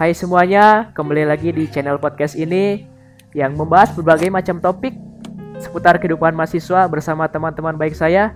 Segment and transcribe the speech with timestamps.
[0.00, 2.88] Hai semuanya, kembali lagi di channel podcast ini
[3.36, 4.96] yang membahas berbagai macam topik
[5.60, 8.32] seputar kehidupan mahasiswa bersama teman-teman baik saya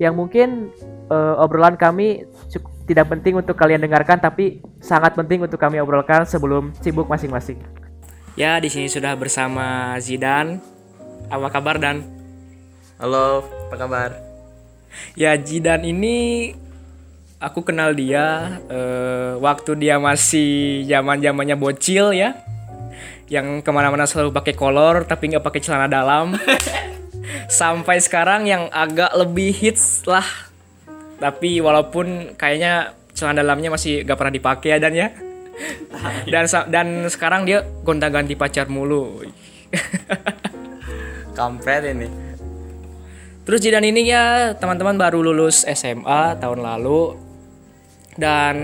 [0.00, 0.72] yang mungkin
[1.12, 6.24] uh, obrolan kami cukup tidak penting untuk kalian dengarkan tapi sangat penting untuk kami obrolkan
[6.24, 7.60] sebelum sibuk masing-masing.
[8.32, 10.56] Ya, di sini sudah bersama Zidan.
[11.28, 12.00] Apa kabar Dan?
[12.96, 14.16] Halo, apa kabar?
[15.20, 16.56] Ya, Zidan ini
[17.42, 22.38] aku kenal dia uh, waktu dia masih zaman zamannya bocil ya.
[23.26, 26.38] Yang ke mana-mana selalu pakai kolor tapi nggak pakai celana dalam.
[27.50, 30.24] Sampai sekarang yang agak lebih hits lah.
[31.18, 35.08] Tapi walaupun kayaknya celana dalamnya masih gak pernah dipakai ya dan ya.
[36.32, 39.22] Dan dan sekarang dia gonta-ganti pacar mulu.
[41.38, 42.08] Kampret ini.
[43.42, 47.31] Terus Jidan ini ya teman-teman baru lulus SMA tahun lalu
[48.16, 48.56] dan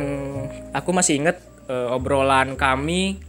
[0.76, 3.20] aku masih inget uh, obrolan kami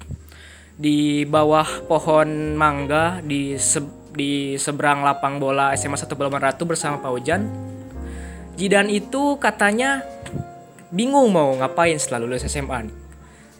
[0.79, 6.97] di bawah pohon mangga di se di seberang lapang bola SMA 1 Balaban Ratu bersama
[6.97, 7.41] Pak Ujan.
[8.59, 10.03] Jidan itu katanya
[10.91, 12.89] bingung mau ngapain setelah lulus SMA.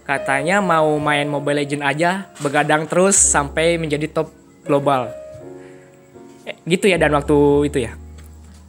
[0.04, 4.34] Katanya mau main Mobile Legend aja, begadang terus sampai menjadi top
[4.66, 5.14] global.
[6.50, 7.38] Eh, gitu ya dan waktu
[7.70, 7.94] itu ya.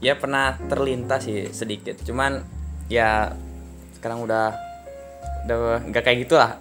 [0.04, 2.44] Ya pernah terlintas sih sedikit, cuman
[2.92, 3.32] ya
[4.00, 4.56] sekarang udah
[5.44, 6.56] udah nggak kayak gitulah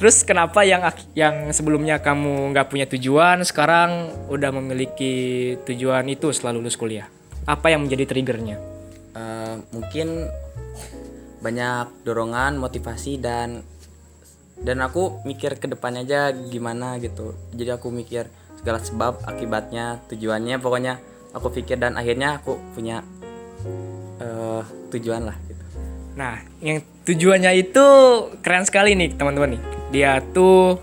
[0.00, 0.80] terus kenapa yang
[1.12, 5.12] yang sebelumnya kamu nggak punya tujuan sekarang udah memiliki
[5.68, 7.04] tujuan itu setelah lulus kuliah?
[7.44, 8.56] Apa yang menjadi triggernya?
[9.12, 10.24] Uh, mungkin
[11.44, 13.60] banyak dorongan motivasi dan
[14.64, 17.36] dan aku mikir ke depannya aja gimana gitu.
[17.52, 20.96] Jadi aku mikir segala sebab akibatnya tujuannya pokoknya
[21.36, 23.04] aku pikir dan akhirnya aku punya
[24.20, 25.49] uh, tujuan lah
[26.18, 27.86] Nah, yang tujuannya itu
[28.42, 29.62] keren sekali nih teman-teman nih.
[29.90, 30.78] Dia tuh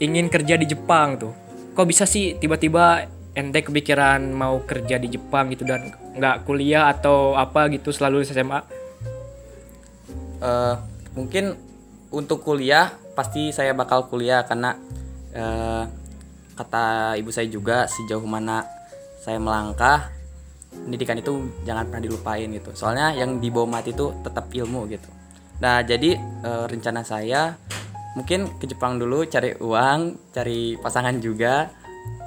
[0.00, 1.32] ingin kerja di Jepang tuh.
[1.74, 7.38] Kok bisa sih tiba-tiba ente kepikiran mau kerja di Jepang gitu dan nggak kuliah atau
[7.38, 8.60] apa gitu selalu SMA?
[10.38, 10.78] Uh,
[11.18, 11.58] mungkin
[12.14, 14.78] untuk kuliah pasti saya bakal kuliah karena
[15.34, 15.84] uh,
[16.54, 18.66] kata ibu saya juga sejauh mana
[19.22, 20.17] saya melangkah
[20.72, 22.70] pendidikan itu jangan pernah dilupain gitu.
[22.72, 25.08] Soalnya yang dibawa mati itu tetap ilmu gitu.
[25.60, 27.58] Nah jadi e, rencana saya
[28.16, 31.68] mungkin ke Jepang dulu cari uang cari pasangan juga.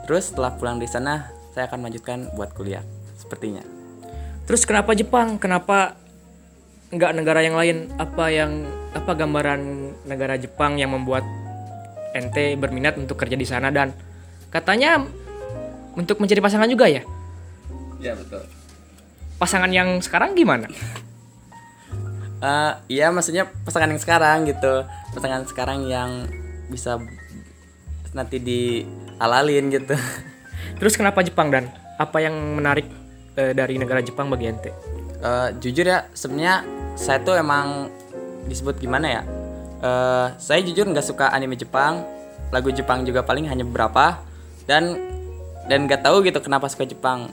[0.05, 2.83] Terus setelah pulang di sana saya akan melanjutkan buat kuliah
[3.17, 3.63] sepertinya.
[4.45, 5.37] Terus kenapa Jepang?
[5.41, 5.95] Kenapa
[6.91, 7.89] nggak negara yang lain?
[7.97, 9.61] Apa yang apa gambaran
[10.05, 11.23] negara Jepang yang membuat
[12.11, 13.71] ente berminat untuk kerja di sana?
[13.71, 13.95] Dan
[14.51, 14.99] katanya
[15.95, 17.03] untuk mencari pasangan juga ya
[18.01, 18.41] Iya betul.
[19.37, 20.65] Pasangan yang sekarang gimana?
[22.41, 24.83] uh, iya maksudnya pasangan yang sekarang gitu.
[25.13, 26.25] Pasangan sekarang yang
[26.67, 26.97] bisa
[28.11, 29.93] nanti dialalin gitu.
[30.81, 31.69] Terus kenapa Jepang dan
[32.01, 32.89] apa yang menarik
[33.37, 34.73] uh, dari negara Jepang bagi ente?
[35.21, 36.65] Uh, jujur ya sebenarnya
[36.97, 37.93] saya tuh emang
[38.49, 39.21] disebut gimana ya?
[39.81, 42.01] Uh, saya jujur nggak suka anime Jepang,
[42.49, 44.21] lagu Jepang juga paling hanya beberapa
[44.65, 44.97] dan
[45.69, 47.29] dan nggak tahu gitu kenapa suka Jepang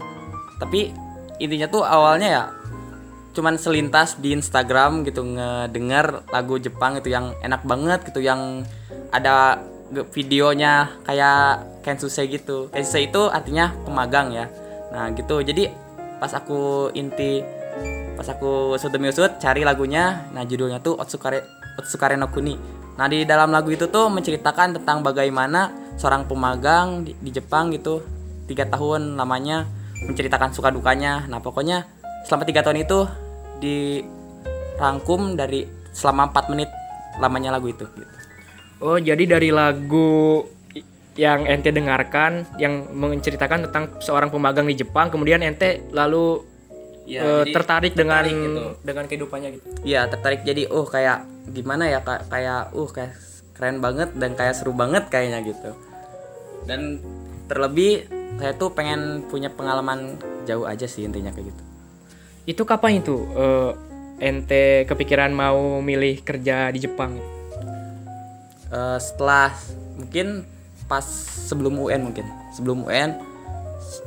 [0.59, 0.93] tapi
[1.39, 2.45] intinya tuh awalnya ya
[3.39, 8.67] cuman selintas di Instagram gitu ngedengar lagu Jepang itu yang enak banget gitu yang
[9.15, 9.63] ada
[10.13, 12.69] videonya kayak Kensuse gitu.
[12.69, 14.51] Kensuse itu artinya pemagang ya.
[14.93, 15.41] Nah gitu.
[15.41, 15.71] Jadi
[16.19, 17.41] pas aku inti
[18.19, 21.47] pas aku sudemi usut cari lagunya nah judulnya tuh Otsukare
[21.79, 22.59] Otsukare no Kuni.
[22.99, 28.03] Nah di dalam lagu itu tuh menceritakan tentang bagaimana seorang pemagang di, di Jepang gitu
[28.51, 31.89] tiga tahun lamanya menceritakan suka dukanya nah pokoknya
[32.29, 32.99] selama tiga tahun itu
[33.59, 36.71] dirangkum dari selama 4 menit
[37.19, 38.15] lamanya lagu itu gitu.
[38.85, 40.47] oh jadi dari lagu
[41.19, 46.47] yang ente dengarkan yang menceritakan tentang seorang pemagang di Jepang kemudian ente lalu
[47.11, 48.63] ya, uh, tertarik, tertarik dengan gitu.
[48.87, 53.13] dengan kehidupannya gitu iya tertarik jadi oh kayak gimana ya kayak kayak uh kayak
[53.59, 55.75] keren banget dan kayak seru banget kayaknya gitu
[56.71, 57.03] dan
[57.49, 58.07] terlebih
[58.39, 61.63] saya tuh pengen punya pengalaman jauh aja sih intinya kayak gitu.
[62.49, 63.75] Itu kapan itu uh,
[64.21, 67.19] ente kepikiran mau milih kerja di Jepang?
[68.69, 69.57] Uh, setelah
[69.97, 70.45] mungkin
[70.87, 71.05] pas
[71.49, 72.25] sebelum UN mungkin.
[72.55, 73.17] Sebelum UN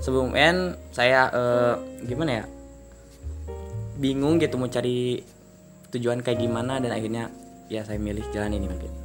[0.02, 2.46] sebelum UN saya uh, gimana ya
[3.98, 5.22] bingung gitu mau cari
[5.94, 7.30] tujuan kayak gimana dan akhirnya
[7.70, 9.01] ya saya milih jalan ini mungkin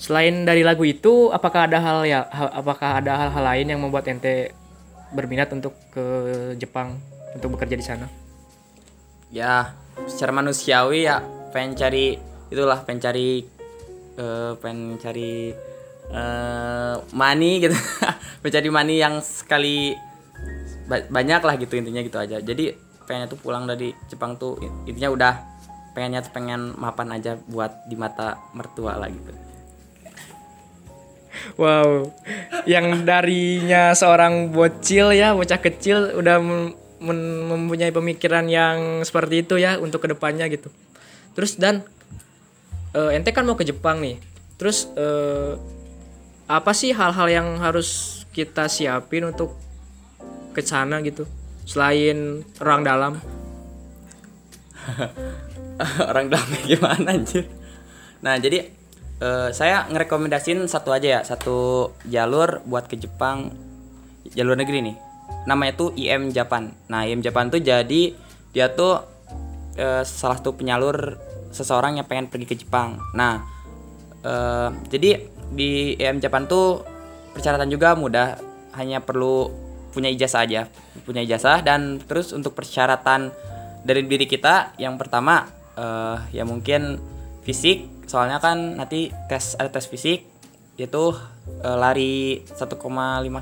[0.00, 4.56] selain dari lagu itu apakah ada hal ya apakah ada hal-hal lain yang membuat ente
[5.12, 6.00] berminat untuk ke
[6.56, 6.96] Jepang
[7.36, 8.08] untuk bekerja di sana?
[9.28, 9.76] Ya,
[10.08, 11.20] secara manusiawi ya
[11.52, 12.16] pengen cari
[12.48, 13.44] itulah pengen cari
[14.16, 15.52] eh, pengen cari
[16.10, 17.76] eh money gitu.
[18.42, 19.92] Mencari money yang sekali
[20.88, 22.40] ba- banyak lah gitu intinya gitu aja.
[22.40, 22.72] Jadi
[23.04, 24.56] pengennya tuh pulang dari Jepang tuh
[24.88, 25.34] intinya udah
[25.92, 29.49] pengennya tuh pengen mapan aja buat di mata mertua lah gitu
[31.56, 32.12] Wow,
[32.64, 36.40] yang darinya seorang bocil ya, bocah kecil udah
[37.00, 40.68] mempunyai pemikiran yang seperti itu ya untuk ke depannya gitu.
[41.36, 41.84] Terus dan
[42.92, 44.20] eh, ente kan mau ke Jepang nih.
[44.60, 45.56] Terus eh,
[46.50, 49.56] apa sih hal-hal yang harus kita siapin untuk
[50.52, 51.24] ke sana gitu?
[51.64, 53.12] Selain orang dalam.
[56.10, 57.46] orang dalam gimana anjir
[58.20, 58.68] nah jadi
[59.20, 63.52] eh, saya ngerekomendasin satu aja ya satu jalur buat ke Jepang
[64.32, 64.96] jalur negeri nih.
[65.46, 66.72] Namanya tuh IM Japan.
[66.90, 68.16] Nah IM Japan tuh jadi
[68.50, 69.04] dia tuh
[69.76, 71.16] eh, salah satu penyalur
[71.50, 72.98] seseorang yang pengen pergi ke Jepang.
[73.14, 73.44] Nah
[74.24, 76.82] eh, jadi di IM Japan tuh
[77.36, 78.40] persyaratan juga mudah.
[78.70, 79.50] Hanya perlu
[79.90, 80.70] punya ijazah aja.
[81.02, 83.34] Punya ijazah dan terus untuk persyaratan
[83.82, 87.00] dari diri kita yang pertama eh, ya mungkin
[87.42, 90.26] fisik soalnya kan nanti tes ada tes fisik
[90.74, 91.04] itu
[91.62, 92.66] eh, lari 1,5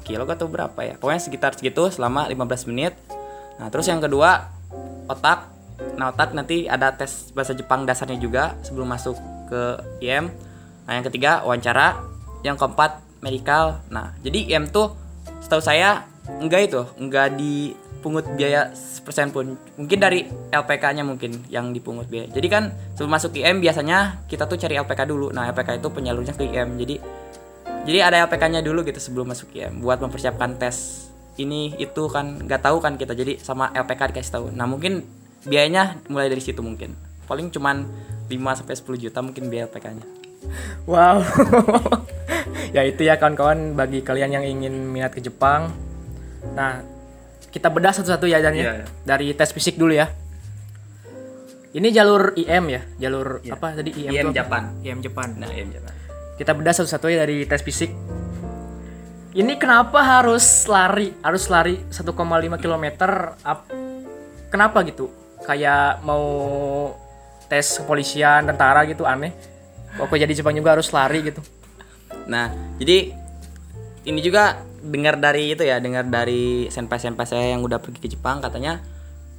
[0.04, 0.94] kilo atau berapa ya?
[1.00, 2.92] Pokoknya sekitar segitu selama 15 menit.
[3.56, 4.52] Nah terus yang kedua
[5.08, 5.48] otak.
[5.96, 9.16] Nah otak nanti ada tes bahasa Jepang dasarnya juga sebelum masuk
[9.48, 9.62] ke
[10.04, 10.28] IM
[10.84, 12.04] nah yang ketiga wawancara.
[12.44, 13.80] Yang keempat medical.
[13.88, 14.92] Nah jadi IM tuh
[15.40, 16.04] setahu saya
[16.36, 18.70] enggak itu enggak dipungut biaya
[19.08, 19.56] persen pun.
[19.80, 22.28] Mungkin dari LPK-nya mungkin yang dipungut biaya.
[22.28, 25.32] Jadi kan sebelum masuk IM biasanya kita tuh cari LPK dulu.
[25.32, 27.00] Nah LPK itu penyalurnya ke IM jadi
[27.88, 31.08] jadi ada LPK-nya dulu gitu sebelum masuk IM buat mempersiapkan tes.
[31.40, 33.16] Ini itu kan nggak tahu kan kita.
[33.16, 34.46] Jadi sama LPK dikasih tahu.
[34.52, 35.08] Nah mungkin
[35.48, 36.92] biayanya mulai dari situ mungkin.
[37.24, 37.88] Paling cuman
[38.28, 40.04] 5 sampai 10 juta mungkin biaya LPK-nya
[40.84, 41.24] Wow.
[42.76, 43.72] ya itu ya kawan-kawan.
[43.72, 45.87] Bagi kalian yang ingin minat ke Jepang.
[46.54, 46.84] Nah,
[47.48, 48.62] kita bedah satu-satu ya Dan ya.
[48.62, 48.86] Iya, iya.
[49.04, 50.08] Dari tes fisik dulu ya.
[51.68, 54.26] Ini jalur IM ya, jalur apa tadi IM, IM?
[54.32, 54.72] Japan.
[54.80, 55.36] IM Jepang.
[55.36, 55.92] nah IM Japan
[56.40, 57.92] Kita bedah satu-satu ya dari tes fisik.
[59.36, 61.12] Ini kenapa harus lari?
[61.20, 62.86] Harus lari 1,5 km
[63.44, 63.68] up.
[64.48, 65.12] Kenapa gitu?
[65.44, 66.24] Kayak mau
[67.52, 69.36] tes kepolisian, tentara gitu aneh.
[70.00, 71.44] Kok jadi Jepang juga harus lari gitu.
[72.28, 72.48] Nah,
[72.80, 73.12] jadi
[74.08, 78.38] ini juga dengar dari itu ya, dengar dari senpai-senpai saya yang udah pergi ke Jepang
[78.38, 78.80] katanya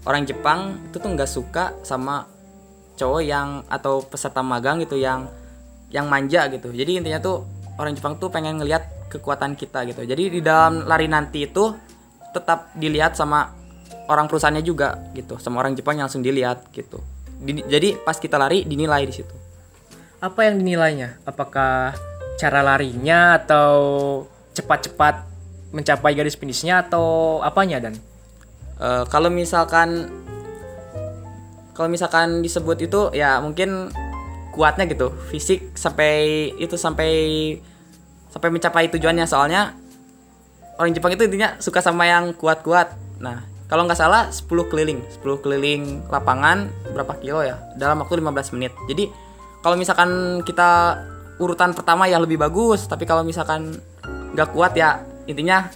[0.03, 2.27] orang Jepang itu tuh nggak suka sama
[2.99, 5.31] cowok yang atau peserta magang gitu yang
[5.89, 6.69] yang manja gitu.
[6.69, 7.47] Jadi intinya tuh
[7.79, 10.05] orang Jepang tuh pengen ngelihat kekuatan kita gitu.
[10.05, 11.73] Jadi di dalam lari nanti itu
[12.35, 13.55] tetap dilihat sama
[14.09, 17.01] orang perusahaannya juga gitu, sama orang Jepang yang langsung dilihat gitu.
[17.39, 19.35] Di- jadi pas kita lari dinilai di situ.
[20.19, 21.23] apa yang dinilainya?
[21.23, 21.95] Apakah
[22.35, 23.71] cara larinya atau
[24.51, 25.28] cepat-cepat
[25.69, 27.95] mencapai garis finishnya atau apanya dan?
[28.79, 30.07] Eh, kalau misalkan
[31.75, 33.91] kalau misalkan disebut itu ya mungkin
[34.51, 37.11] kuatnya gitu fisik sampai itu sampai
[38.31, 39.27] sampai mencapai tujuannya.
[39.27, 39.75] Soalnya
[40.79, 42.95] orang Jepang itu intinya suka sama yang kuat-kuat.
[43.19, 48.55] Nah kalau nggak salah 10 keliling 10 keliling lapangan berapa kilo ya dalam waktu 15
[48.55, 48.71] menit.
[48.87, 49.11] Jadi
[49.59, 50.99] kalau misalkan kita
[51.39, 53.79] urutan pertama ya lebih bagus tapi kalau misalkan
[54.35, 55.69] nggak kuat ya intinya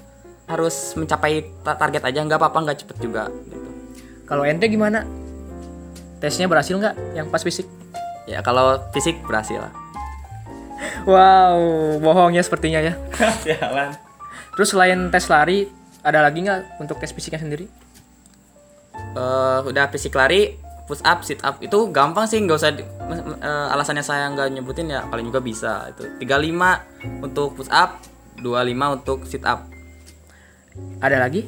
[0.43, 3.69] harus mencapai ta- target aja nggak apa-apa nggak cepet juga gitu
[4.23, 5.05] Kalau ente gimana?
[6.17, 7.67] Tesnya berhasil nggak yang pas fisik?
[8.23, 9.71] ya kalau fisik berhasil lah
[11.03, 11.59] Wow,
[11.99, 12.95] bohong ya sepertinya ya.
[13.47, 13.91] jalan
[14.53, 15.67] Terus selain tes lari,
[15.99, 17.65] ada lagi nggak untuk tes fisiknya sendiri?
[18.93, 22.83] Eh, udah fisik lari push up sit up itu gampang sih nggak usah di-
[23.39, 26.83] eh, alasannya saya nggak nyebutin ya kalian juga bisa itu 35
[27.23, 28.03] untuk push up
[28.39, 29.67] 25 untuk sit up
[30.99, 31.45] Ada lagi?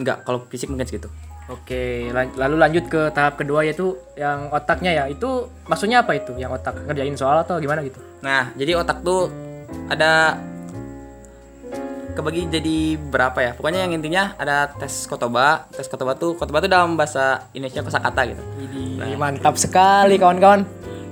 [0.00, 1.10] nggak kalau fisik mungkin segitu
[1.50, 5.04] Oke, lan- lalu lanjut ke tahap kedua yaitu yang otaknya ya.
[5.10, 6.30] Itu maksudnya apa itu?
[6.38, 7.98] Yang otak ngerjain soal atau gimana gitu?
[8.22, 9.26] Nah, jadi otak tuh
[9.90, 10.38] ada
[12.14, 13.50] kebagi jadi berapa ya?
[13.58, 15.66] Pokoknya yang intinya ada tes kotoba.
[15.74, 18.42] Tes kotoba tuh kotoba tuh dalam bahasa Indonesia kosakata gitu.
[18.54, 20.62] Widih, mantap sekali kawan-kawan.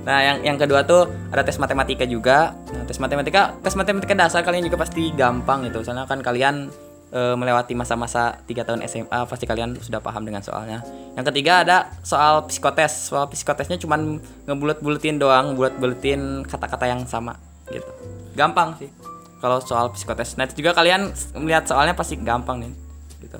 [0.09, 2.57] Nah, yang yang kedua tuh ada tes matematika juga.
[2.73, 5.85] Nah, tes matematika, tes matematika dasar kalian juga pasti gampang gitu.
[5.85, 6.73] Soalnya kan kalian
[7.13, 10.81] eh, melewati masa-masa 3 tahun SMA, pasti kalian sudah paham dengan soalnya.
[11.13, 13.13] Yang ketiga ada soal psikotes.
[13.13, 14.17] Soal psikotesnya cuman
[14.49, 17.37] ngebulet-buletin doang, bulet-buletin kata-kata yang sama
[17.69, 17.85] gitu.
[18.33, 18.89] Gampang sih.
[19.37, 20.41] Kalau soal psikotes.
[20.41, 22.73] Nah, itu juga kalian melihat soalnya pasti gampang nih.
[23.29, 23.37] Gitu.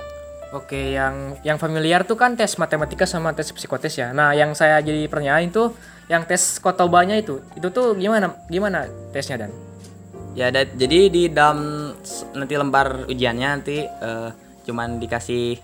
[0.53, 4.13] Oke, yang yang familiar tuh kan tes matematika sama tes psikotes ya.
[4.13, 5.73] Nah, yang saya jadi pertanyaan itu
[6.09, 7.39] yang tes kotobanya itu.
[7.53, 9.53] Itu tuh gimana gimana tesnya dan?
[10.33, 11.91] Ya, da- jadi di dalam
[12.33, 14.29] nanti lembar ujiannya nanti eh,
[14.65, 15.57] cuman dikasih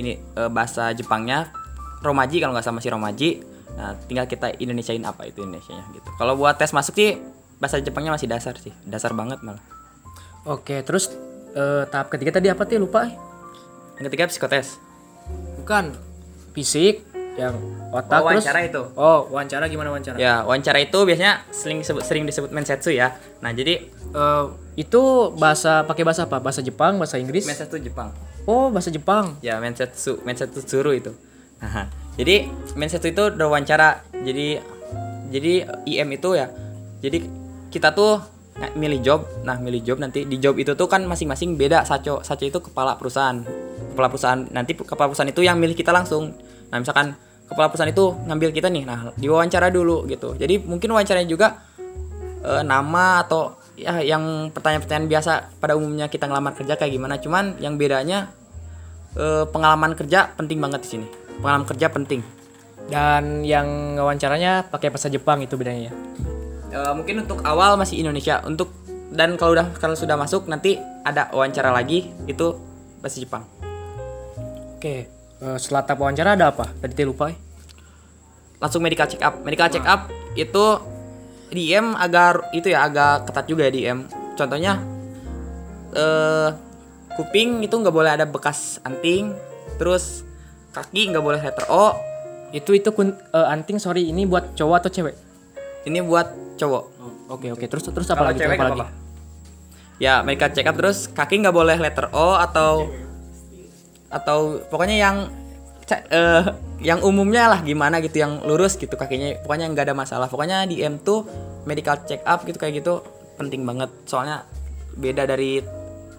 [0.00, 1.52] ini eh, bahasa Jepangnya
[2.00, 3.30] Romaji kalau nggak sama si Romaji.
[3.76, 6.08] Nah, tinggal kita Indonesiain apa itu Indonesianya gitu.
[6.16, 7.20] Kalau buat tes masuk sih
[7.60, 9.60] bahasa Jepangnya masih dasar sih, dasar banget malah.
[10.48, 11.12] Oke, terus
[11.52, 13.04] eh, tahap ketiga tadi apa tuh lupa?
[14.00, 14.80] Yang ketiga psikotes.
[15.60, 15.92] Bukan
[16.56, 17.04] fisik
[17.36, 17.54] yang
[17.92, 18.82] otak Oh, terus wawancara itu.
[18.96, 20.16] Oh, wawancara gimana wawancara?
[20.16, 23.16] Ya, wawancara itu biasanya sering disebut, sering disebut mensetsu ya.
[23.44, 24.44] Nah, jadi Eh,
[24.80, 25.02] itu
[25.36, 26.40] bahasa pakai bahasa apa?
[26.40, 27.44] Bahasa Jepang, bahasa Inggris?
[27.44, 28.16] mensetsu Jepang.
[28.48, 29.36] Oh, bahasa Jepang.
[29.44, 31.12] Ya, mensetsu, mensetsu tsuru itu.
[31.60, 34.00] Nah, jadi mensetsu itu udah wawancara.
[34.24, 34.56] Jadi
[35.28, 35.52] jadi
[35.84, 36.48] IM itu ya.
[37.04, 37.28] Jadi
[37.68, 38.22] kita tuh
[38.56, 39.20] nggak milih job.
[39.44, 41.84] Nah, milih job nanti di job itu tuh kan masing-masing beda.
[41.84, 43.36] Saco, saco itu kepala perusahaan.
[43.92, 46.32] Kepala perusahaan nanti kepala perusahaan itu yang milih kita langsung.
[46.72, 48.84] Nah, misalkan kepala perusahaan itu ngambil kita nih.
[48.84, 50.34] Nah, diwawancara dulu gitu.
[50.34, 51.62] Jadi mungkin wawancaranya juga
[52.42, 57.60] eh, nama atau ya yang pertanyaan-pertanyaan biasa pada umumnya kita ngelamar kerja kayak gimana cuman
[57.60, 58.32] yang bedanya
[59.14, 61.06] eh, pengalaman kerja penting banget di sini
[61.44, 62.24] pengalaman kerja penting
[62.86, 65.92] Dan yang wawancaranya pakai bahasa Jepang itu bedanya ya.
[66.70, 68.70] Eh, mungkin untuk awal masih Indonesia untuk
[69.10, 72.54] dan kalau udah kalau sudah masuk nanti ada wawancara lagi itu
[73.02, 73.42] bahasa Jepang
[74.76, 76.68] Oke, eh, setelah tahap wawancara ada apa?
[76.76, 77.38] Tadi saya lupa eh.
[78.56, 80.64] langsung medical check up medical check up itu
[81.46, 83.98] di IM agak itu ya agak ketat juga ya di IM
[84.32, 84.80] contohnya
[85.92, 86.48] eh
[87.16, 89.36] kuping itu nggak boleh ada bekas anting
[89.76, 90.24] terus
[90.72, 91.92] kaki nggak boleh letter O
[92.54, 95.14] Itu itu kun, eh, anting sorry ini buat cowok atau cewek?
[95.84, 96.84] ini buat cowok
[97.28, 98.40] Oke oke terus terus apa Kalau lagi?
[98.40, 98.80] cewek Apa lagi?
[99.98, 102.88] ya medical check up terus kaki nggak boleh letter O atau
[104.12, 105.16] atau pokoknya yang
[105.90, 106.44] eh,
[106.82, 109.38] yang umumnya lah gimana gitu yang lurus gitu kakinya.
[109.42, 110.26] Pokoknya nggak ada masalah.
[110.26, 111.24] Pokoknya di M tuh
[111.64, 113.02] medical check up gitu kayak gitu
[113.40, 113.90] penting banget.
[114.04, 114.46] Soalnya
[114.96, 115.60] beda dari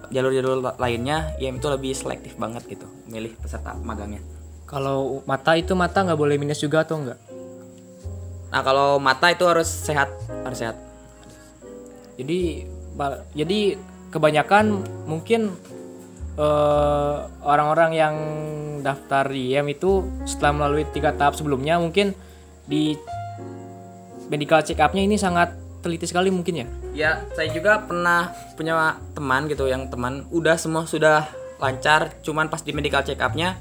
[0.08, 4.24] jalur-jalur la- lainnya IM itu lebih selektif banget gitu milih peserta magangnya.
[4.67, 7.20] Kalau mata itu mata nggak boleh minus juga atau enggak?
[8.48, 10.08] nah kalau mata itu harus sehat
[10.48, 10.79] harus sehat.
[12.15, 12.63] Jadi
[13.36, 13.75] jadi
[14.10, 15.51] kebanyakan mungkin
[16.38, 18.15] eh, orang-orang yang
[18.86, 22.13] daftar di IM itu setelah melalui tiga tahap sebelumnya mungkin
[22.70, 22.96] di
[24.32, 26.67] medical check up-nya ini sangat teliti sekali mungkin ya.
[26.98, 32.62] Ya, saya juga pernah punya teman gitu yang teman udah semua sudah lancar, cuman pas
[32.62, 33.58] di medical check up-nya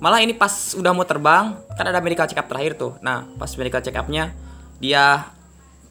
[0.00, 2.96] malah ini pas udah mau terbang, kan ada medical check up terakhir tuh.
[3.04, 4.32] Nah, pas medical check up-nya
[4.80, 5.28] dia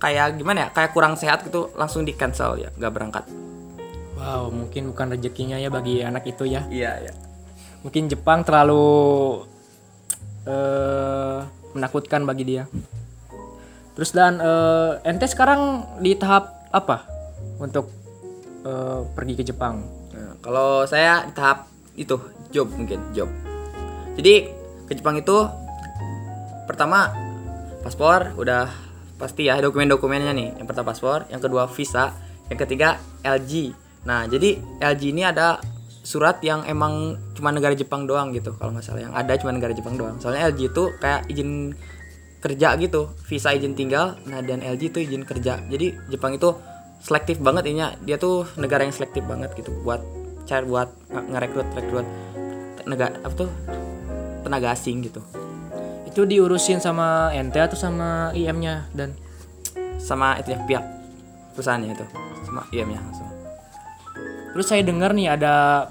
[0.01, 0.69] kayak gimana ya?
[0.73, 3.23] Kayak kurang sehat gitu, langsung di cancel ya, nggak berangkat.
[4.19, 6.67] Wow, mungkin bukan rezekinya ya bagi anak itu ya.
[6.67, 7.13] Iya, iya.
[7.87, 8.83] Mungkin Jepang terlalu
[10.43, 11.39] eh
[11.71, 12.63] menakutkan bagi dia.
[13.95, 17.07] Terus dan eh, ente sekarang di tahap apa
[17.63, 17.87] untuk
[18.67, 19.83] eh, pergi ke Jepang?
[20.11, 22.19] Nah, kalau saya di tahap itu
[22.51, 23.31] job mungkin job.
[24.19, 24.51] Jadi
[24.87, 25.47] ke Jepang itu
[26.67, 27.11] pertama
[27.83, 28.67] paspor udah
[29.19, 30.49] pasti ya dokumen-dokumennya nih.
[30.59, 32.11] Yang pertama paspor, yang kedua visa,
[32.47, 33.71] yang ketiga LG.
[34.07, 35.59] Nah jadi LG ini ada
[36.03, 39.75] surat yang emang cuma negara Jepang doang gitu kalau nggak salah yang ada cuma negara
[39.75, 40.17] Jepang doang.
[40.21, 41.75] Soalnya LG itu kayak izin
[42.39, 44.15] kerja gitu, visa izin tinggal.
[44.25, 45.59] Nah dan LG itu izin kerja.
[45.67, 46.55] Jadi Jepang itu
[47.03, 47.95] selektif banget ininya.
[48.03, 49.99] Dia tuh negara yang selektif banget gitu buat
[50.49, 52.07] cari buat nge- ngerekrut rekrut
[52.81, 53.49] tenaga apa tuh
[54.41, 55.21] tenaga asing gitu
[56.09, 59.13] Itu diurusin sama ente atau sama IM-nya dan
[60.01, 60.85] sama itu ya pihak
[61.53, 62.05] perusahaannya itu
[62.49, 63.29] sama IM nya langsung
[64.53, 65.87] terus saya dengar nih ada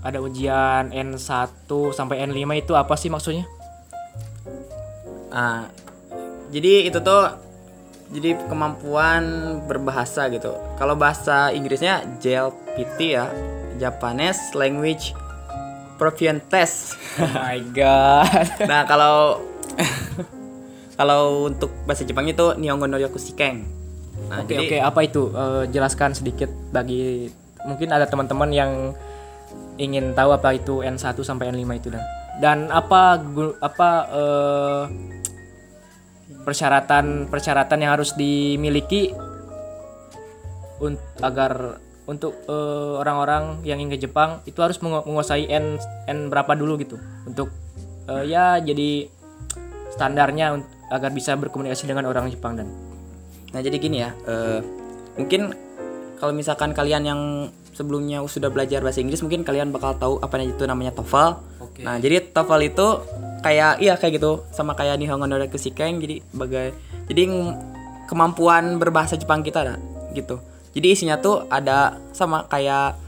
[0.00, 3.44] ada ujian N1 sampai N5 itu apa sih maksudnya?
[5.30, 5.68] Nah,
[6.50, 7.22] jadi itu tuh
[8.10, 9.22] jadi kemampuan
[9.70, 10.56] berbahasa gitu.
[10.80, 13.30] Kalau bahasa Inggrisnya JLPT ya,
[13.78, 15.14] Japanese Language
[16.00, 16.96] Proficient Test.
[17.20, 18.46] Oh my god.
[18.64, 19.44] nah, kalau
[21.00, 23.66] kalau untuk bahasa Jepangnya itu Nihongo no Yokushikeng.
[24.30, 25.22] Nah, Oke jadi oke apa itu?
[25.34, 27.28] Eh, jelaskan sedikit bagi
[27.66, 28.72] mungkin ada teman-teman yang
[29.80, 32.04] ingin tahu apa itu N1 sampai N5 itu dan.
[32.40, 33.20] Dan apa
[33.60, 34.82] apa eh,
[36.44, 39.12] persyaratan yang harus dimiliki
[40.80, 45.76] un- agar untuk eh, orang-orang yang ingin ke Jepang itu harus mengu- menguasai N
[46.08, 46.96] N berapa dulu gitu.
[47.28, 47.52] Untuk
[48.08, 49.06] eh, ya jadi
[49.94, 50.58] standarnya
[50.90, 52.68] agar bisa berkomunikasi dengan orang Jepang dan.
[53.50, 54.60] Nah jadi gini ya, eh,
[55.18, 55.54] mungkin
[56.20, 57.20] kalau misalkan kalian yang
[57.72, 61.30] sebelumnya sudah belajar bahasa Inggris mungkin kalian bakal tahu apa itu namanya TOEFL.
[61.64, 61.80] Oke.
[61.80, 62.86] Nah, jadi TOEFL itu
[63.40, 66.76] kayak iya kayak gitu sama kayak Nihongo no Rakushikeng jadi bagai
[67.08, 67.24] jadi
[68.04, 69.74] kemampuan berbahasa Jepang kita ada
[70.12, 70.44] gitu.
[70.76, 73.00] Jadi isinya tuh ada sama kayak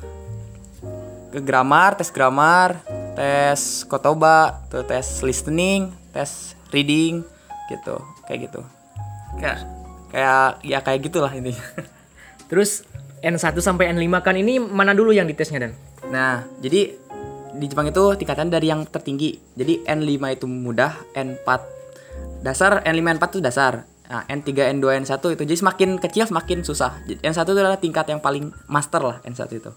[1.36, 2.80] ke grammar, tes grammar,
[3.12, 7.20] tes kotoba, tuh tes listening, tes reading
[7.68, 8.00] gitu.
[8.24, 8.60] Kayak gitu.
[9.36, 9.58] Kayak
[10.08, 11.60] kayak ya kayak gitulah intinya.
[12.50, 12.84] Terus
[13.22, 15.72] N1 sampai N5 kan ini mana dulu yang ditesnya dan?
[16.10, 16.98] Nah, jadi
[17.54, 19.38] di Jepang itu tingkatan dari yang tertinggi.
[19.54, 21.46] Jadi N5 itu mudah, N4
[22.42, 23.86] dasar, N5 N4 itu dasar.
[24.10, 27.00] Nah, N3, N2, N1 itu jadi semakin kecil semakin susah.
[27.06, 29.70] Jadi N1 itu adalah tingkat yang paling master lah N1 itu.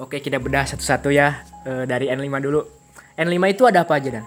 [0.00, 2.60] Oke kita bedah satu-satu ya Eh, dari N5 dulu.
[3.20, 4.24] N5 itu ada apa aja dan?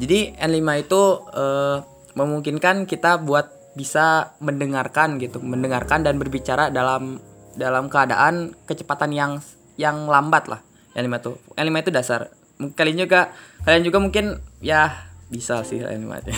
[0.00, 1.02] Jadi N5 itu
[1.36, 1.76] eh,
[2.16, 7.20] memungkinkan kita buat bisa mendengarkan gitu, mendengarkan dan berbicara dalam
[7.54, 9.32] dalam keadaan kecepatan yang
[9.74, 10.60] yang lambat lah.
[10.94, 11.36] N5 tuh.
[11.58, 12.30] N5 itu dasar.
[12.58, 13.34] Mungkin Kalian juga
[13.66, 16.30] kalian juga mungkin ya bisa sih N5 itu.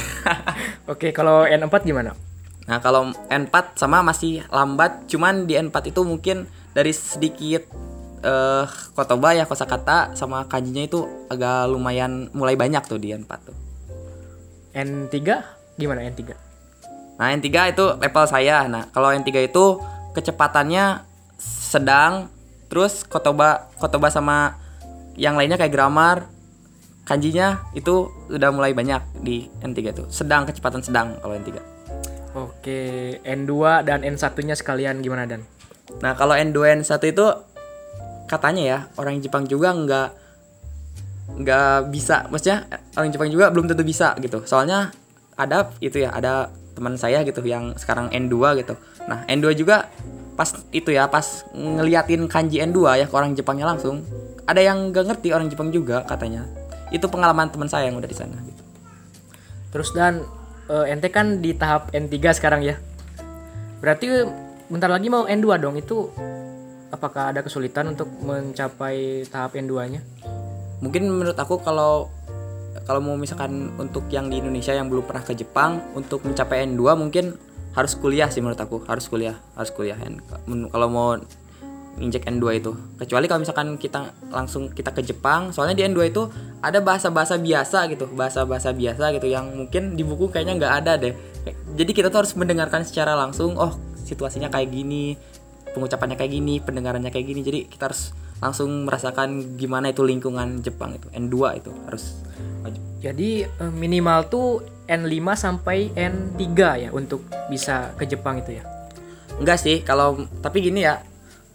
[0.93, 2.17] Oke kalau N4 gimana?
[2.67, 7.63] Nah, kalau N4 sama masih lambat, cuman di N4 itu mungkin dari sedikit
[8.27, 13.57] eh kotoba ya kosakata sama kanjinya itu agak lumayan mulai banyak tuh di N4 tuh.
[14.75, 15.15] N3
[15.79, 16.35] gimana N3?
[17.17, 18.67] Nah, N3 itu level saya.
[18.67, 19.65] Nah, kalau N3 itu
[20.17, 21.05] kecepatannya
[21.37, 22.33] sedang,
[22.73, 24.57] terus kotoba kotoba sama
[25.21, 26.33] yang lainnya kayak grammar,
[27.05, 30.05] kanjinya itu udah mulai banyak di N3 itu.
[30.09, 31.51] Sedang kecepatan sedang kalau N3.
[32.37, 32.81] Oke
[33.25, 33.53] N2
[33.85, 35.47] dan N1-nya sekalian gimana dan?
[36.03, 37.27] Nah, kalau N2 N1 itu
[38.29, 40.09] katanya ya, orang Jepang juga nggak
[41.41, 42.29] nggak bisa.
[42.29, 42.67] Maksudnya
[42.99, 44.45] orang Jepang juga belum tentu bisa gitu.
[44.45, 44.93] Soalnya
[45.39, 48.77] ada itu ya, ada teman saya gitu yang sekarang N2 gitu.
[49.09, 49.89] Nah, N2 juga
[50.37, 54.05] pas itu ya, pas ngeliatin kanji N2 ya ke orang Jepangnya langsung,
[54.45, 56.45] ada yang nggak ngerti orang Jepang juga katanya.
[56.93, 58.63] Itu pengalaman teman saya yang udah di sana gitu.
[59.75, 60.23] Terus dan
[60.69, 62.79] eh, ente kan di tahap N3 sekarang ya.
[63.83, 64.07] Berarti
[64.71, 65.75] bentar lagi mau N2 dong.
[65.81, 66.15] Itu
[66.95, 70.01] apakah ada kesulitan untuk mencapai tahap N2-nya?
[70.81, 72.13] mungkin menurut aku kalau
[72.85, 76.83] kalau mau misalkan untuk yang di Indonesia yang belum pernah ke Jepang untuk mencapai N2
[76.95, 77.35] mungkin
[77.77, 78.83] harus kuliah sih menurut aku.
[78.89, 79.37] Harus kuliah.
[79.53, 80.01] Harus kuliah.
[80.01, 81.09] N- kalau mau
[82.01, 82.73] injek N2 itu.
[82.97, 85.53] Kecuali kalau misalkan kita langsung kita ke Jepang.
[85.53, 86.25] Soalnya di N2 itu
[86.65, 88.09] ada bahasa-bahasa biasa gitu.
[88.09, 91.13] Bahasa-bahasa biasa gitu yang mungkin di buku kayaknya nggak ada deh.
[91.77, 93.77] Jadi kita tuh harus mendengarkan secara langsung oh
[94.09, 95.15] situasinya kayak gini
[95.77, 97.41] pengucapannya kayak gini pendengarannya kayak gini.
[97.45, 102.21] Jadi kita harus langsung merasakan gimana itu lingkungan Jepang itu N2 itu harus
[102.61, 102.83] wajib.
[103.01, 104.49] Jadi eh, minimal tuh
[104.87, 106.43] N5 sampai N3
[106.87, 108.65] ya untuk bisa ke Jepang itu ya.
[109.37, 111.03] enggak sih kalau tapi gini ya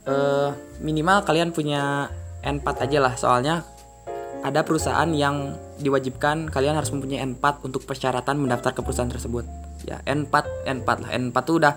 [0.06, 0.50] eh,
[0.82, 2.14] minimal kalian punya
[2.46, 3.56] N4 aja lah soalnya
[4.42, 9.46] ada perusahaan yang diwajibkan kalian harus mempunyai N4 untuk persyaratan mendaftar ke perusahaan tersebut
[9.86, 11.74] ya N4 N4 lah N4 tuh udah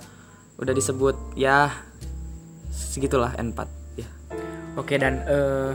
[0.60, 1.72] udah disebut ya
[2.72, 3.83] segitulah N4 ya
[4.74, 5.70] Oke dan eh,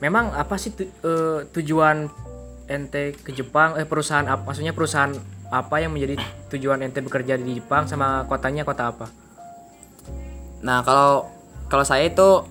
[0.00, 2.08] memang apa sih tu- eh, tujuan
[2.66, 3.76] ente ke Jepang?
[3.76, 4.48] Eh perusahaan apa?
[4.48, 5.12] Maksudnya perusahaan
[5.52, 6.16] apa yang menjadi
[6.56, 9.06] tujuan ente bekerja di Jepang sama kotanya kota apa?
[10.64, 11.28] Nah, kalau
[11.68, 12.48] kalau saya itu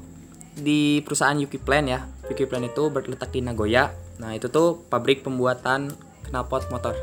[0.54, 2.06] di perusahaan Yuki Plan ya.
[2.30, 3.90] Yuki Plan itu berletak di Nagoya.
[4.22, 5.90] Nah, itu tuh pabrik pembuatan
[6.30, 6.94] knalpot motor.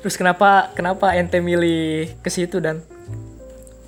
[0.00, 2.86] Terus kenapa kenapa ente milih ke situ dan?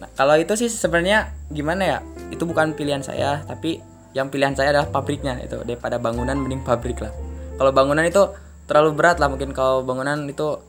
[0.03, 1.99] Nah, kalau itu sih sebenarnya gimana ya?
[2.29, 3.81] Itu bukan pilihan saya, tapi
[4.17, 5.61] yang pilihan saya adalah pabriknya itu.
[5.65, 7.13] Daripada bangunan mending pabrik lah.
[7.59, 8.23] Kalau bangunan itu
[8.69, 10.61] terlalu berat lah mungkin kalau bangunan itu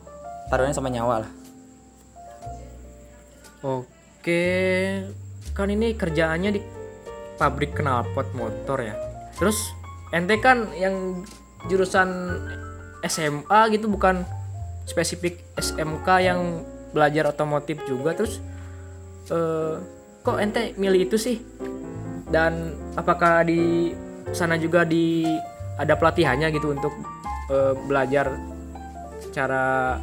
[0.50, 1.32] taruhannya sama nyawa lah.
[3.60, 4.48] Oke,
[5.52, 6.62] kan ini kerjaannya di
[7.36, 8.96] pabrik knalpot motor ya.
[9.36, 9.60] Terus
[10.16, 11.28] ente kan yang
[11.68, 12.40] jurusan
[13.04, 14.24] SMA gitu bukan
[14.88, 16.64] spesifik SMK yang
[16.96, 18.42] belajar otomotif juga terus
[19.30, 19.76] eh,
[20.30, 21.42] kok ente milih itu sih?
[22.30, 23.90] Dan apakah di
[24.30, 25.26] sana juga di
[25.82, 26.94] ada pelatihannya gitu untuk
[27.50, 28.30] eh, belajar
[29.34, 29.98] cara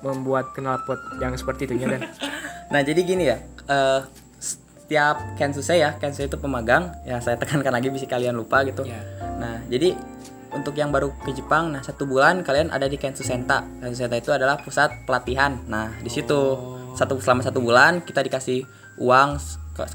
[0.00, 2.08] membuat knalpot yang seperti itu dan
[2.72, 4.00] Nah jadi gini ya, eh,
[4.38, 8.86] setiap Kensu saya, Kensu itu pemagang, ya saya tekankan lagi bisa kalian lupa gitu.
[8.86, 9.02] Ya.
[9.42, 9.98] Nah jadi
[10.54, 13.66] untuk yang baru ke Jepang, nah satu bulan kalian ada di Kensu Senta.
[13.82, 15.58] Kensu Senta itu adalah pusat pelatihan.
[15.66, 16.58] Nah di situ
[16.94, 18.66] satu selama satu bulan kita dikasih
[18.98, 19.30] uang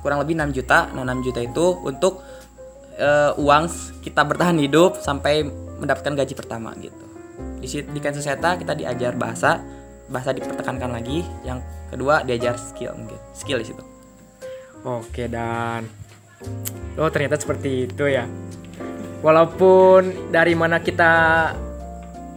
[0.01, 0.89] kurang lebih 6 juta.
[0.93, 2.23] Nah 6 juta itu untuk
[2.95, 3.63] eh, uang
[4.01, 5.43] kita bertahan hidup sampai
[5.81, 7.05] mendapatkan gaji pertama gitu.
[7.59, 9.59] Di di Senta kita diajar bahasa,
[10.07, 11.25] bahasa dipertekankan lagi.
[11.43, 13.83] Yang kedua diajar skill mungkin, skill di situ.
[14.85, 15.89] Oke dan
[16.95, 18.23] Oh ternyata seperti itu ya.
[19.19, 21.51] Walaupun dari mana kita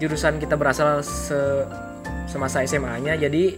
[0.01, 1.39] jurusan kita berasal se
[2.29, 3.57] semasa SMA-nya, jadi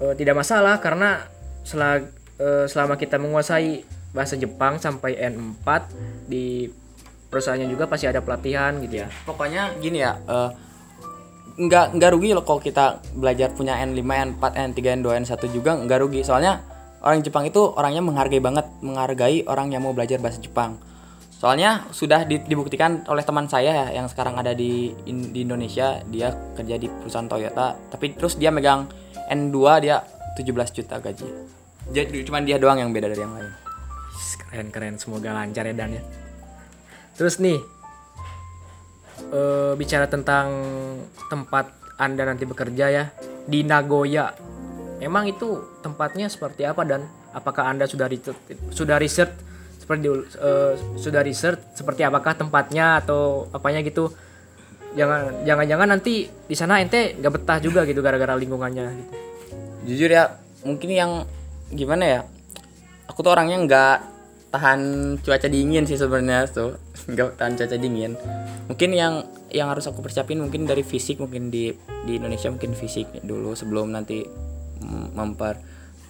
[0.00, 1.26] eh, tidak masalah karena
[1.62, 5.66] selag- eh, selama kita menguasai bahasa Jepang sampai N4
[6.30, 6.70] di
[7.28, 9.08] perusahaannya juga pasti ada pelatihan gitu ya.
[9.26, 10.50] pokoknya gini ya eh,
[11.54, 14.42] nggak nggak rugi loh kalau kita belajar punya N5 N4
[14.74, 16.26] N3 N2 N1 juga nggak rugi.
[16.26, 16.58] Soalnya
[16.98, 20.82] orang Jepang itu orangnya menghargai banget menghargai orang yang mau belajar bahasa Jepang.
[21.30, 26.02] Soalnya sudah di- dibuktikan oleh teman saya ya yang sekarang ada di di Indonesia.
[26.10, 28.90] Dia kerja di perusahaan Toyota tapi terus dia megang
[29.30, 30.02] N2 dia
[30.36, 31.28] 17 juta gaji
[31.92, 33.64] jadi cuman dia doang yang beda dari yang lain
[34.54, 36.02] Keren keren semoga lancar ya Dan ya.
[37.18, 37.58] Terus nih
[39.34, 40.46] eh, bicara tentang
[41.26, 43.04] tempat anda nanti bekerja ya
[43.50, 44.30] di Nagoya.
[45.02, 48.38] Emang itu tempatnya seperti apa dan apakah anda sudah riset,
[48.70, 49.34] sudah riset
[49.82, 50.06] seperti
[50.38, 54.14] eh, sudah riset seperti apakah tempatnya atau apanya gitu?
[54.94, 59.12] Jangan jangan-jangan nanti di sana ente nggak betah juga gitu gara-gara lingkungannya gitu.
[59.84, 60.32] jujur ya
[60.64, 61.10] mungkin yang
[61.68, 62.20] gimana ya
[63.10, 63.96] aku tuh orangnya nggak
[64.54, 64.80] tahan
[65.18, 66.78] cuaca dingin sih sebenarnya tuh
[67.12, 68.14] nggak tahan cuaca dingin.
[68.70, 71.74] Mungkin yang yang harus aku persiapin mungkin dari fisik mungkin di
[72.06, 74.22] di Indonesia mungkin fisik dulu sebelum nanti
[75.14, 75.58] memper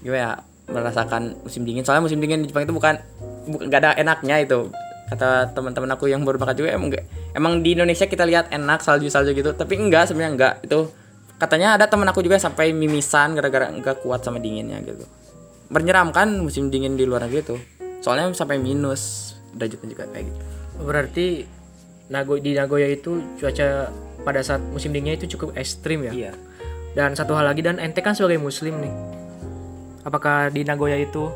[0.05, 0.33] gimana ya
[0.69, 1.85] merasakan musim dingin.
[1.89, 3.01] Soalnya musim dingin di Jepang itu bukan
[3.49, 4.69] bukan nggak ada enaknya itu
[5.05, 8.81] kata teman-teman aku yang baru berangkat juga emang nggak- emang di Indonesia kita lihat enak
[8.81, 10.55] salju salju gitu tapi enggak sebenarnya enggak.
[10.65, 10.89] Itu
[11.37, 15.05] katanya ada teman aku juga sampai mimisan gara-gara enggak kuat sama dinginnya gitu.
[15.69, 17.57] Menyeramkan musim dingin di luar negeri itu.
[18.01, 20.41] Soalnya sampai minus derajatnya juga kayak gitu.
[20.85, 21.27] Berarti
[22.13, 23.89] Nago di Nagoya itu cuaca
[24.25, 26.13] pada saat musim dinginnya itu cukup ekstrim ya.
[26.13, 26.33] iya.
[26.95, 28.95] Dan satu hal lagi dan ente kan sebagai muslim nih.
[30.05, 31.33] Apakah di Nagoya itu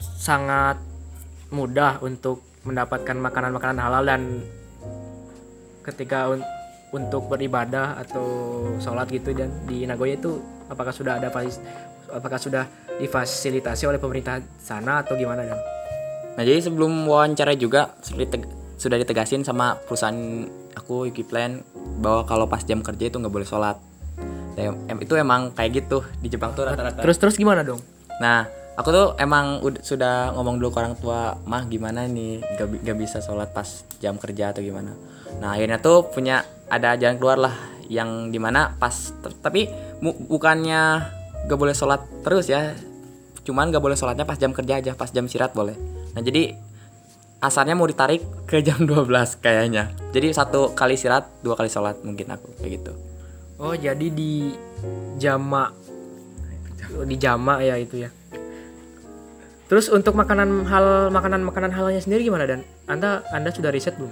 [0.00, 0.89] sangat
[1.50, 4.22] mudah untuk mendapatkan makanan-makanan halal dan
[5.82, 6.46] ketika un-
[6.90, 8.26] untuk beribadah atau
[8.82, 11.30] sholat gitu dan di Nagoya itu apakah sudah ada
[12.10, 12.66] apakah sudah
[12.98, 15.58] difasilitasi oleh pemerintah sana atau gimana dan?
[16.34, 21.62] Nah jadi sebelum wawancara juga sudah diteg- sudah ditegasin sama perusahaan aku Yuki Plan
[22.02, 23.78] bahwa kalau pas jam kerja itu nggak boleh sholat.
[24.60, 27.00] Em- itu emang kayak gitu di Jepang tuh rata-rata.
[27.00, 27.80] Terus terus gimana dong?
[28.20, 28.44] Nah
[28.80, 32.96] aku tuh emang ud- sudah ngomong dulu ke orang tua mah gimana nih gak, gak
[32.96, 34.96] bisa sholat pas jam kerja atau gimana.
[35.38, 37.54] Nah akhirnya tuh punya ada jalan keluar lah
[37.90, 39.12] yang di mana pas
[39.44, 39.68] tapi
[40.30, 41.04] bukannya
[41.44, 42.72] gak boleh sholat terus ya
[43.42, 45.74] cuman gak boleh sholatnya pas jam kerja aja pas jam istirahat boleh
[46.14, 46.54] nah jadi
[47.42, 49.10] asarnya mau ditarik ke jam 12
[49.42, 52.92] kayaknya jadi satu kali istirahat dua kali sholat mungkin aku kayak gitu
[53.60, 54.56] Oh jadi di
[55.20, 55.68] jama
[57.04, 58.08] di jama ya itu ya.
[59.70, 64.10] Terus untuk makanan hal makanan makanan halalnya sendiri gimana dan anda anda sudah riset belum?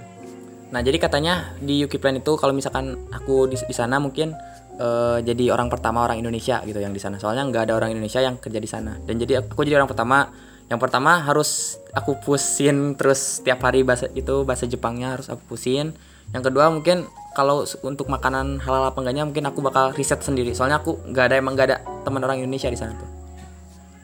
[0.71, 4.31] Nah jadi katanya di Yuki Plan itu kalau misalkan aku di, di sana mungkin
[4.79, 7.19] eh, jadi orang pertama orang Indonesia gitu yang di sana.
[7.19, 8.95] Soalnya nggak ada orang Indonesia yang kerja di sana.
[9.03, 10.31] Dan jadi aku jadi orang pertama.
[10.69, 15.91] Yang pertama harus aku pusin terus tiap hari bahasa itu bahasa Jepangnya harus aku pusin.
[16.31, 20.55] Yang kedua mungkin kalau untuk makanan halal apa enggaknya mungkin aku bakal riset sendiri.
[20.55, 23.28] Soalnya aku nggak ada emang nggak ada teman orang Indonesia di sana tuh.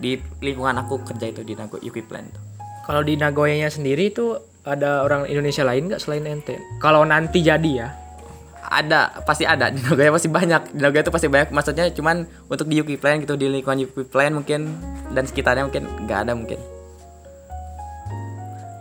[0.06, 2.38] Di lingkungan aku kerja itu di Nago Yuki Plan tuh.
[2.86, 6.62] Kalau di Nagoya-nya sendiri itu ada orang Indonesia lain nggak selain ente?
[6.78, 7.90] Kalau nanti jadi ya.
[8.66, 12.66] ada pasti ada di Nagoya pasti banyak di Nagoya itu pasti banyak maksudnya cuman untuk
[12.66, 14.74] di Yuki Plan gitu di lingkungan Yuki Plan mungkin
[15.14, 16.58] dan sekitarnya mungkin nggak ada mungkin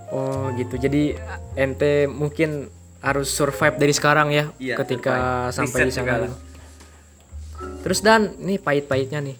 [0.08, 0.78] Oh gitu.
[0.78, 1.18] Jadi
[1.58, 2.70] ente mungkin
[3.02, 5.56] harus survive dari sekarang ya Iya, ketika survive.
[5.58, 6.28] sampai Riset di sana.
[7.82, 9.36] Terus dan nih pahit-pahitnya nih.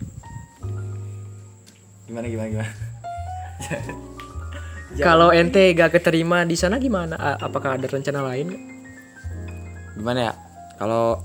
[2.14, 2.70] Gimana gimana gimana
[4.96, 7.18] Kalau ente gak keterima di sana gimana?
[7.18, 8.54] A- Apakah ada rencana lain?
[9.94, 10.32] gimana ya
[10.74, 11.22] kalau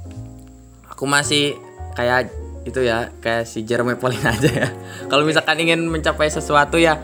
[0.85, 1.57] aku masih
[1.93, 2.29] kayak
[2.63, 4.69] itu ya kayak si Jerome Pauline aja ya
[5.05, 7.01] kalau misalkan ingin mencapai sesuatu ya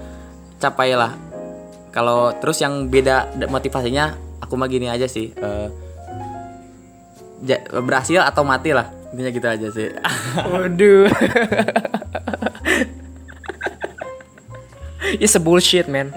[0.55, 1.17] capailah
[1.89, 5.33] kalau terus yang beda da- motivasinya aku mah gini aja sih
[7.41, 9.89] ja- berhasil atau mati lah intinya gitu aja sih
[10.53, 11.09] Waduh.
[15.19, 16.11] It's a bullshit, man.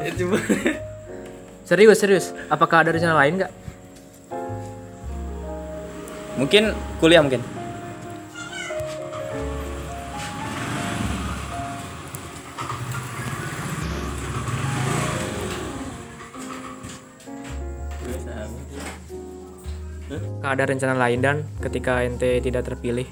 [1.69, 2.27] Serius, serius.
[2.49, 3.53] Apakah ada rencana lain nggak?
[6.39, 6.71] mungkin
[7.03, 7.43] kuliah mungkin
[20.39, 23.05] Apakah ada rencana lain dan ketika ente tidak terpilih?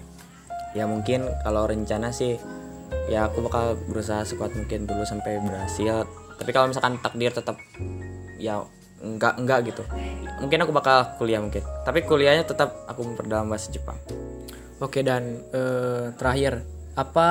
[0.77, 2.37] ya mungkin kalau rencana sih
[3.07, 7.57] ya aku bakal berusaha sekuat mungkin dulu sampai berhasil tapi kalau misalkan takdir tetap
[8.37, 8.63] ya
[9.01, 9.83] enggak enggak gitu
[10.41, 13.97] mungkin aku bakal kuliah mungkin tapi kuliahnya tetap aku memperdalam bahasa Jepang
[14.77, 16.61] Oke dan eh, terakhir
[17.01, 17.29] apa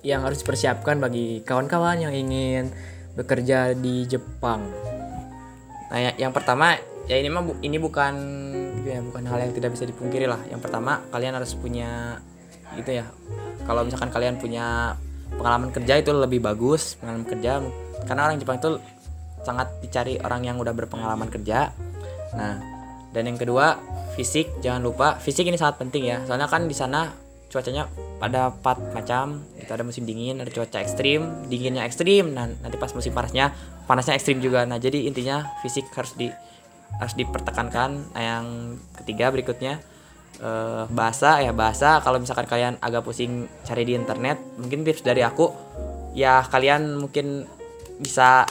[0.00, 2.72] yang harus dipersiapkan bagi kawan-kawan yang ingin
[3.12, 4.64] bekerja di Jepang?
[5.92, 6.72] Nah, ya- yang pertama
[7.04, 8.14] ya ini mah bu- ini bukan
[8.88, 10.40] ya bukan hal yang tidak bisa dipungkiri lah.
[10.48, 12.24] Yang pertama kalian harus punya
[12.78, 13.06] gitu ya.
[13.62, 14.98] Kalau misalkan kalian punya
[15.36, 17.62] pengalaman kerja itu lebih bagus pengalaman kerja.
[18.04, 18.82] Karena orang Jepang itu
[19.42, 21.70] sangat dicari orang yang udah berpengalaman kerja.
[22.34, 22.56] Nah,
[23.12, 23.78] dan yang kedua
[24.16, 24.60] fisik.
[24.60, 26.24] Jangan lupa fisik ini sangat penting ya.
[26.24, 27.12] Soalnya kan di sana
[27.52, 29.44] cuacanya pada empat macam.
[29.56, 31.46] Itu ada musim dingin ada cuaca ekstrim.
[31.46, 32.32] Dinginnya ekstrim.
[32.32, 33.52] Nah nanti pas musim panasnya
[33.86, 34.64] panasnya ekstrim juga.
[34.64, 36.32] Nah jadi intinya fisik harus di
[36.98, 37.90] harus dipertekankan.
[38.16, 38.44] Nah yang
[39.00, 39.80] ketiga berikutnya
[40.42, 42.02] eh, bahasa ya bahasa.
[42.02, 45.48] Kalau misalkan kalian agak pusing cari di internet mungkin tips dari aku
[46.12, 47.46] ya kalian mungkin
[48.02, 48.44] bisa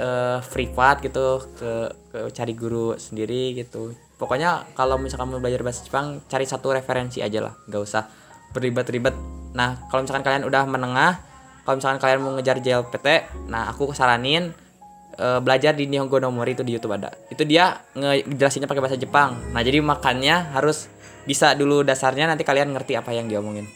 [0.00, 1.72] eh privat gitu ke,
[2.10, 3.94] ke cari guru sendiri gitu.
[4.20, 8.04] Pokoknya kalau misalkan mau belajar bahasa Jepang cari satu referensi aja lah nggak usah
[8.52, 9.14] berlibat-ribet
[9.50, 11.12] nah kalau misalkan kalian udah menengah
[11.66, 13.06] kalau misalkan kalian mau ngejar JLPT
[13.50, 14.54] nah aku saranin
[15.16, 18.98] eh, belajar di Nihongo no Mori itu di YouTube ada itu dia ngejelasinnya pakai bahasa
[19.00, 20.86] Jepang nah jadi makannya harus
[21.24, 23.68] bisa dulu dasarnya nanti kalian ngerti apa yang diomongin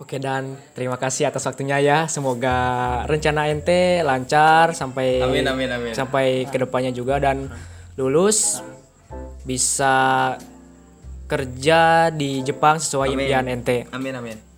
[0.00, 2.08] Oke dan terima kasih atas waktunya ya.
[2.08, 2.56] Semoga
[3.04, 5.92] rencana ente lancar sampai Amin, amin, amin.
[5.92, 7.52] sampai ke depannya juga dan
[8.00, 8.64] lulus
[9.44, 10.40] bisa
[11.28, 13.28] kerja di Jepang sesuai Amin.
[13.28, 13.78] impian ente.
[13.92, 14.49] amin amin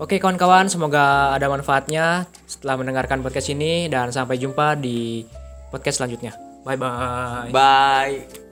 [0.00, 5.28] Oke kawan-kawan, semoga ada manfaatnya setelah mendengarkan podcast ini dan sampai jumpa di
[5.68, 6.32] podcast selanjutnya.
[6.64, 7.52] Bye bye.
[7.52, 8.49] bye